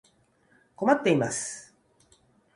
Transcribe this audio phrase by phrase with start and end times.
[0.75, 1.75] 困っています。